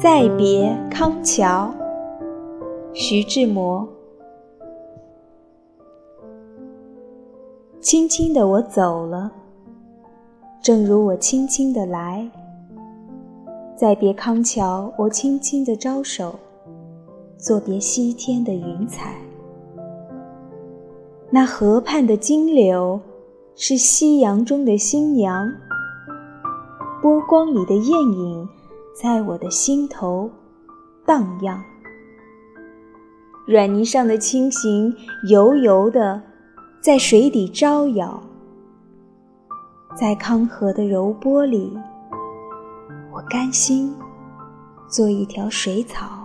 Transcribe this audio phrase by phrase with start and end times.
[0.00, 1.74] 再别康桥，
[2.92, 3.84] 徐志摩。
[7.80, 9.32] 轻轻的我走了，
[10.62, 12.30] 正如我轻轻的来。
[13.74, 16.32] 再别康桥，我轻轻的招手，
[17.36, 19.16] 作别西天的云彩。
[21.28, 23.00] 那河畔的金柳，
[23.56, 25.52] 是夕阳中的新娘。
[27.02, 28.48] 波光里的艳影，
[29.00, 30.28] 在我的心头
[31.06, 31.62] 荡漾。
[33.46, 34.92] 软泥上的青荇，
[35.28, 36.20] 油油的，
[36.80, 38.20] 在水底招摇。
[39.94, 41.78] 在康河的柔波里，
[43.12, 43.94] 我甘心
[44.88, 46.17] 做一条水草。